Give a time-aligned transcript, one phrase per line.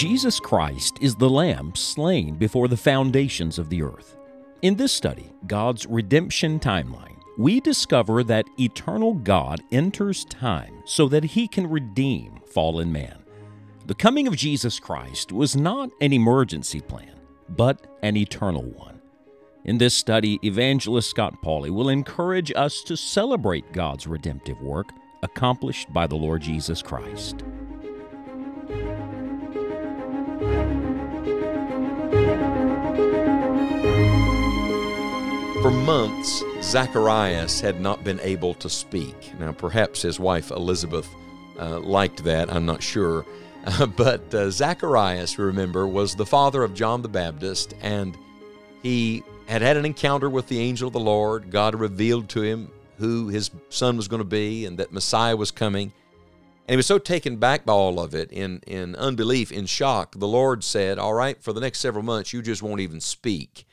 [0.00, 4.16] Jesus Christ is the Lamb slain before the foundations of the earth.
[4.62, 11.22] In this study, God's redemption timeline, we discover that eternal God enters time so that
[11.22, 13.18] he can redeem fallen man.
[13.84, 17.20] The coming of Jesus Christ was not an emergency plan,
[17.50, 19.02] but an eternal one.
[19.66, 24.88] In this study, evangelist Scott Pauley will encourage us to celebrate God's redemptive work
[25.22, 27.44] accomplished by the Lord Jesus Christ.
[35.62, 39.38] For months, Zacharias had not been able to speak.
[39.38, 41.06] Now, perhaps his wife Elizabeth
[41.58, 43.26] uh, liked that, I'm not sure.
[43.62, 48.16] Uh, but uh, Zacharias, remember, was the father of John the Baptist, and
[48.82, 51.50] he had had an encounter with the angel of the Lord.
[51.50, 55.50] God revealed to him who his son was going to be and that Messiah was
[55.50, 55.92] coming.
[56.68, 60.18] And he was so taken back by all of it in, in unbelief, in shock.
[60.18, 63.66] The Lord said, All right, for the next several months, you just won't even speak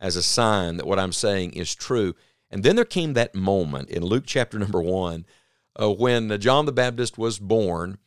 [0.00, 2.14] as a sign that what I'm saying is true.
[2.50, 5.26] And then there came that moment in Luke chapter number one
[5.80, 7.98] uh, when John the Baptist was born,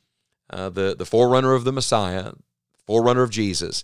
[0.49, 2.33] uh, the, the forerunner of the Messiah,
[2.85, 3.83] forerunner of Jesus,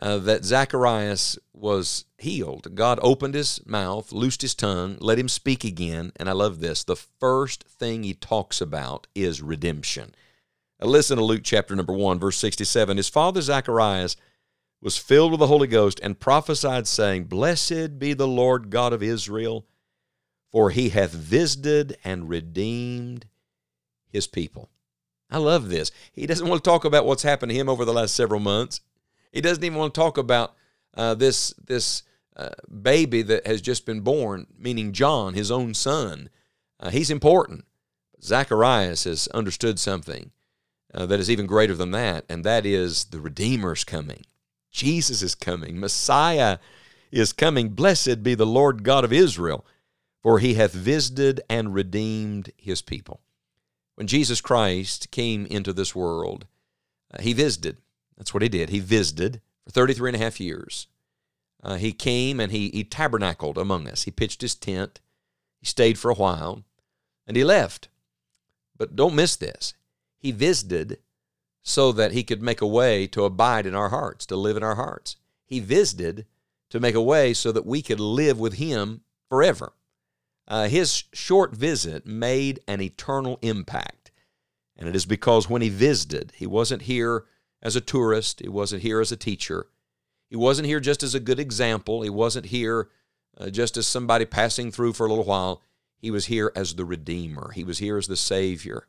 [0.00, 2.74] uh, that Zacharias was healed.
[2.74, 6.12] God opened his mouth, loosed his tongue, let him speak again.
[6.16, 6.84] And I love this.
[6.84, 10.14] The first thing he talks about is redemption.
[10.80, 12.96] Listen to Luke chapter number 1, verse 67.
[12.96, 14.16] His father Zacharias
[14.80, 19.02] was filled with the Holy Ghost and prophesied, saying, Blessed be the Lord God of
[19.02, 19.66] Israel,
[20.50, 23.26] for he hath visited and redeemed
[24.08, 24.70] his people.
[25.30, 25.92] I love this.
[26.12, 28.80] He doesn't want to talk about what's happened to him over the last several months.
[29.32, 30.54] He doesn't even want to talk about
[30.94, 32.02] uh, this this
[32.36, 32.50] uh,
[32.82, 36.30] baby that has just been born, meaning John, his own son.
[36.80, 37.64] Uh, he's important.
[38.22, 40.32] Zacharias has understood something
[40.92, 44.24] uh, that is even greater than that, and that is the Redeemer's coming.
[44.70, 45.78] Jesus is coming.
[45.78, 46.58] Messiah
[47.10, 47.70] is coming.
[47.70, 49.64] Blessed be the Lord God of Israel,
[50.22, 53.20] for he hath visited and redeemed his people.
[53.96, 56.46] When Jesus Christ came into this world,
[57.12, 57.78] uh, he visited.
[58.16, 58.70] That's what he did.
[58.70, 60.86] He visited for 33 and a half years.
[61.62, 64.04] Uh, he came and he, he tabernacled among us.
[64.04, 65.00] He pitched his tent.
[65.60, 66.64] He stayed for a while
[67.26, 67.88] and he left.
[68.76, 69.74] But don't miss this.
[70.18, 70.98] He visited
[71.62, 74.62] so that he could make a way to abide in our hearts, to live in
[74.62, 75.16] our hearts.
[75.44, 76.26] He visited
[76.70, 79.72] to make a way so that we could live with him forever.
[80.48, 84.10] Uh, his short visit made an eternal impact.
[84.76, 87.24] And it is because when he visited, he wasn't here
[87.62, 89.66] as a tourist, he wasn't here as a teacher,
[90.28, 92.88] he wasn't here just as a good example, he wasn't here
[93.36, 95.62] uh, just as somebody passing through for a little while.
[95.98, 98.86] He was here as the Redeemer, he was here as the Savior.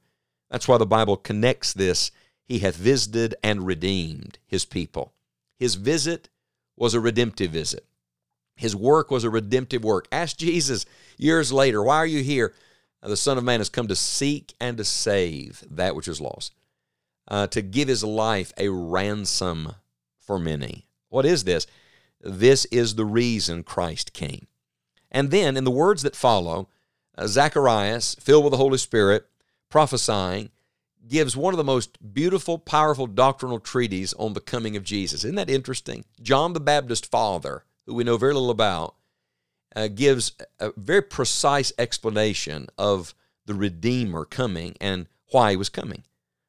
[0.50, 2.12] That's why the Bible connects this
[2.51, 5.13] he hath visited and redeemed his people.
[5.57, 6.28] His visit
[6.75, 7.85] was a redemptive visit.
[8.57, 10.06] His work was a redemptive work.
[10.12, 10.85] Ask Jesus
[11.17, 12.53] years later, Why are you here?
[13.01, 16.53] The Son of Man has come to seek and to save that which is lost,
[17.29, 19.75] uh, to give his life a ransom
[20.19, 20.88] for many.
[21.07, 21.66] What is this?
[22.19, 24.47] This is the reason Christ came.
[25.09, 26.68] And then, in the words that follow,
[27.18, 29.25] uh, Zacharias, filled with the Holy Spirit,
[29.69, 30.50] prophesying,
[31.07, 35.23] gives one of the most beautiful, powerful doctrinal treatises on the coming of Jesus.
[35.23, 36.06] Isn't that interesting?
[36.22, 38.95] John the Baptist father, who we know very little about,
[39.75, 46.03] uh, gives a very precise explanation of the Redeemer coming and why he was coming.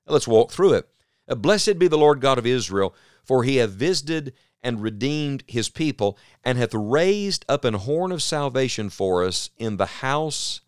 [0.06, 0.88] Let's walk through it.
[1.28, 5.68] Uh, Blessed be the Lord God of Israel, for he hath visited and redeemed his
[5.68, 10.60] people, and hath raised up an horn of salvation for us in the house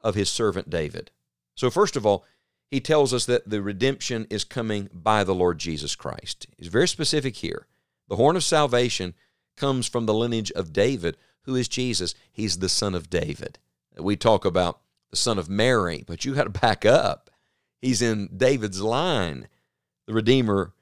[0.00, 1.10] of his servant David.
[1.56, 2.24] So, first of all,
[2.72, 6.46] he tells us that the redemption is coming by the Lord Jesus Christ.
[6.56, 7.66] He's very specific here.
[8.08, 9.12] The horn of salvation
[9.58, 12.14] comes from the lineage of David, who is Jesus.
[12.32, 13.58] He's the son of David.
[13.98, 14.80] We talk about
[15.10, 17.30] the son of Mary, but you got to back up.
[17.82, 19.48] He's in David's line.
[20.06, 20.72] The Redeemer,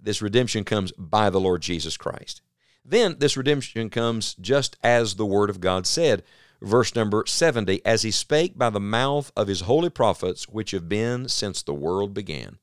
[0.00, 2.40] this redemption comes by the Lord Jesus Christ.
[2.86, 6.22] Then this redemption comes just as the Word of God said
[6.60, 10.88] verse number 70 as he spake by the mouth of his holy prophets which have
[10.88, 12.58] been since the world began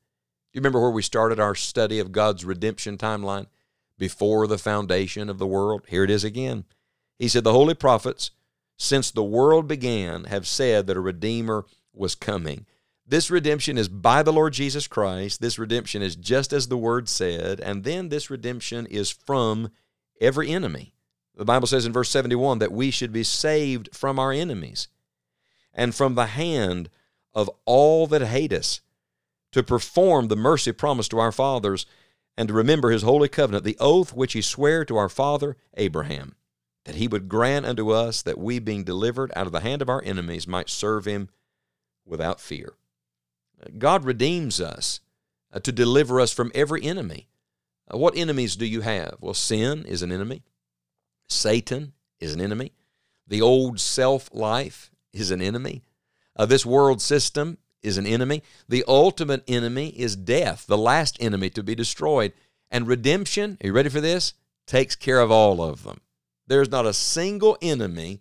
[0.52, 3.46] you remember where we started our study of god's redemption timeline
[3.98, 6.64] before the foundation of the world here it is again
[7.18, 8.30] he said the holy prophets
[8.78, 11.64] since the world began have said that a redeemer
[11.94, 12.66] was coming
[13.08, 15.40] this redemption is by the Lord Jesus Christ.
[15.40, 17.60] This redemption is just as the word said.
[17.60, 19.70] And then this redemption is from
[20.20, 20.92] every enemy.
[21.36, 24.88] The Bible says in verse 71 that we should be saved from our enemies
[25.74, 26.88] and from the hand
[27.34, 28.80] of all that hate us,
[29.52, 31.86] to perform the mercy promised to our fathers
[32.36, 36.34] and to remember his holy covenant, the oath which he sware to our father Abraham,
[36.84, 39.88] that he would grant unto us that we, being delivered out of the hand of
[39.88, 41.28] our enemies, might serve him
[42.04, 42.74] without fear.
[43.78, 45.00] God redeems us
[45.52, 47.28] uh, to deliver us from every enemy.
[47.92, 49.16] Uh, what enemies do you have?
[49.20, 50.42] Well, sin is an enemy,
[51.28, 52.72] Satan is an enemy,
[53.26, 55.82] the old self life is an enemy,
[56.36, 58.42] uh, this world system is an enemy.
[58.68, 62.32] The ultimate enemy is death, the last enemy to be destroyed.
[62.70, 64.34] And redemption, are you ready for this?
[64.66, 66.00] Takes care of all of them.
[66.46, 68.20] There's not a single enemy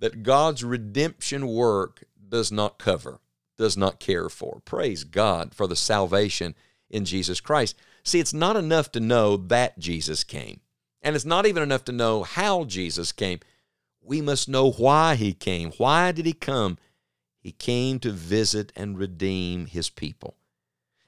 [0.00, 3.20] that God's redemption work does not cover,
[3.56, 4.60] does not care for.
[4.64, 6.54] Praise God for the salvation
[6.90, 7.76] in Jesus Christ.
[8.02, 10.60] See, it's not enough to know that Jesus came,
[11.04, 13.40] and it's not even enough to know how Jesus came.
[14.00, 15.70] We must know why he came.
[15.72, 16.78] Why did he come?
[17.38, 20.36] He came to visit and redeem his people.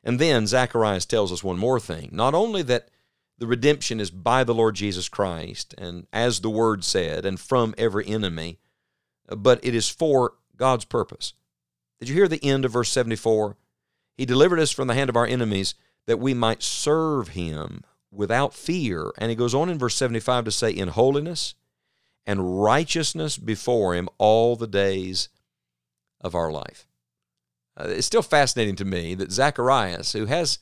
[0.05, 2.91] And then Zacharias tells us one more thing not only that
[3.39, 7.75] the redemption is by the Lord Jesus Christ, and as the word said, and from
[7.77, 8.59] every enemy,
[9.29, 11.35] but it is for God's purpose.
[11.99, 13.57] Did you hear the end of verse 74?
[14.17, 15.75] He delivered us from the hand of our enemies
[16.07, 17.83] that we might serve him
[18.17, 19.13] without fear.
[19.19, 21.55] And he goes on in verse 75 to say, in holiness
[22.27, 25.29] and righteousness before him all the days
[26.21, 26.87] of our life.
[27.79, 30.59] Uh, it's still fascinating to me that Zacharias, who has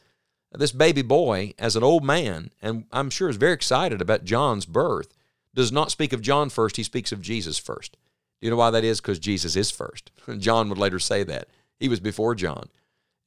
[0.53, 4.67] this baby boy as an old man, and I'm sure is very excited about John's
[4.67, 5.15] birth,
[5.55, 7.93] does not speak of John first, he speaks of Jesus first.
[8.41, 9.01] Do you know why that is?
[9.01, 10.11] Because Jesus is first.
[10.39, 11.49] John would later say that.
[11.79, 12.69] He was before John.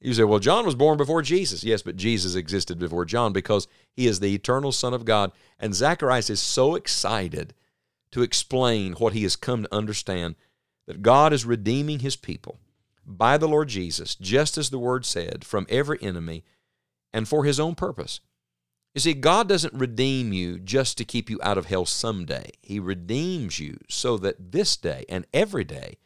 [0.00, 1.64] You say, well, John was born before Jesus.
[1.64, 3.66] Yes, but Jesus existed before John because
[3.96, 5.32] he is the eternal Son of God.
[5.58, 7.54] And Zacharias is so excited
[8.12, 10.36] to explain what he has come to understand
[10.86, 12.58] that God is redeeming his people
[13.04, 16.44] by the Lord Jesus, just as the word said, from every enemy
[17.12, 18.20] and for his own purpose.
[18.94, 22.50] You see, God doesn't redeem you just to keep you out of hell someday.
[22.62, 25.98] He redeems you so that this day and every day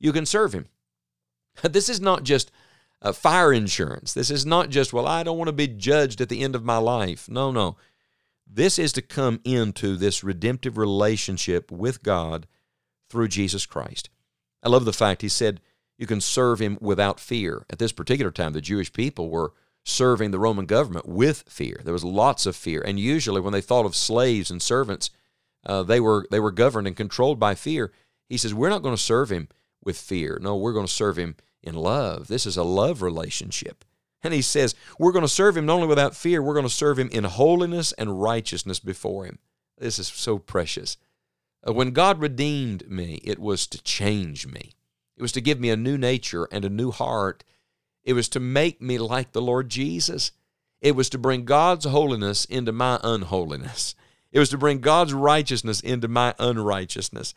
[0.00, 0.66] you can serve him.
[1.62, 2.50] This is not just
[3.04, 4.14] a fire insurance.
[4.14, 6.64] This is not just, well, I don't want to be judged at the end of
[6.64, 7.28] my life.
[7.28, 7.76] No, no.
[8.46, 12.46] This is to come into this redemptive relationship with God
[13.10, 14.08] through Jesus Christ.
[14.62, 15.60] I love the fact he said
[15.98, 17.66] you can serve him without fear.
[17.68, 19.52] At this particular time, the Jewish people were
[19.84, 21.80] serving the Roman government with fear.
[21.84, 25.10] There was lots of fear, and usually when they thought of slaves and servants,
[25.66, 27.92] uh, they were they were governed and controlled by fear.
[28.28, 29.48] He says we're not going to serve him
[29.84, 30.38] with fear.
[30.40, 32.28] No, we're going to serve him in love.
[32.28, 33.84] This is a love relationship.
[34.22, 36.72] And he says we're going to serve him not only without fear, we're going to
[36.72, 39.38] serve him in holiness and righteousness before him.
[39.78, 40.96] This is so precious.
[41.66, 44.72] Uh, when God redeemed me, it was to change me.
[45.16, 47.44] It was to give me a new nature and a new heart.
[48.02, 50.32] It was to make me like the Lord Jesus.
[50.80, 53.94] It was to bring God's holiness into my unholiness.
[54.32, 57.34] It was to bring God's righteousness into my unrighteousness.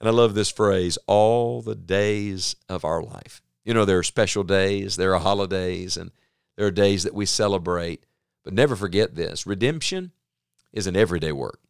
[0.00, 3.42] And I love this phrase all the days of our life.
[3.68, 6.10] You know, there are special days, there are holidays, and
[6.56, 8.02] there are days that we celebrate.
[8.42, 10.12] But never forget this redemption
[10.72, 11.60] is an everyday work.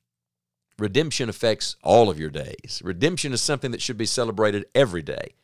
[0.79, 2.81] Redemption affects all of your days.
[2.85, 5.35] Redemption is something that should be celebrated every day.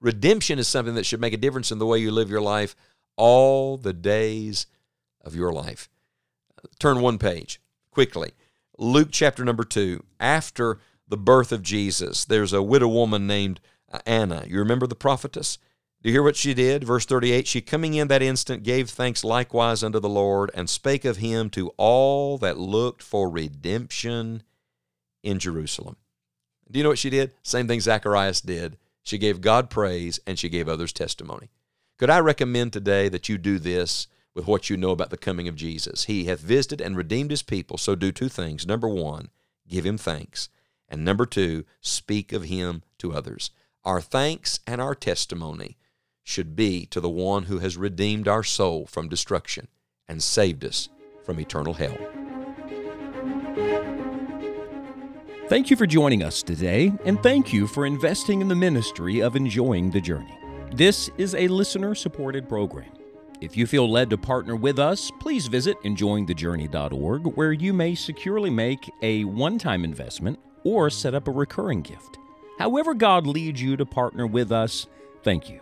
[0.00, 2.74] Redemption is something that should make a difference in the way you live your life
[3.16, 4.66] all the days
[5.20, 5.88] of your life.
[6.80, 7.60] Turn one page
[7.92, 8.32] quickly.
[8.76, 10.02] Luke chapter number two.
[10.18, 13.60] After the birth of Jesus, there's a widow woman named
[14.04, 14.42] Anna.
[14.48, 15.58] You remember the prophetess?
[16.02, 16.84] Do you hear what she did?
[16.84, 21.04] Verse 38 She coming in that instant gave thanks likewise unto the Lord and spake
[21.04, 24.42] of him to all that looked for redemption
[25.22, 25.96] in Jerusalem.
[26.70, 27.34] Do you know what she did?
[27.42, 28.78] Same thing Zacharias did.
[29.02, 31.50] She gave God praise and she gave others testimony.
[31.98, 35.48] Could I recommend today that you do this with what you know about the coming
[35.48, 36.04] of Jesus?
[36.04, 38.66] He hath visited and redeemed his people, so do two things.
[38.66, 39.28] Number one,
[39.68, 40.48] give him thanks.
[40.88, 43.50] And number two, speak of him to others.
[43.84, 45.76] Our thanks and our testimony
[46.30, 49.66] should be to the one who has redeemed our soul from destruction
[50.08, 50.88] and saved us
[51.24, 51.96] from eternal hell.
[55.48, 59.34] Thank you for joining us today, and thank you for investing in the ministry of
[59.34, 60.38] Enjoying the Journey.
[60.72, 62.92] This is a listener supported program.
[63.40, 68.50] If you feel led to partner with us, please visit enjoyingthejourney.org where you may securely
[68.50, 72.18] make a one time investment or set up a recurring gift.
[72.58, 74.86] However, God leads you to partner with us,
[75.24, 75.60] thank you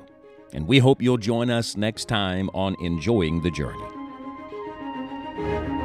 [0.53, 5.78] and we hope you'll join us next time on Enjoying the Journey.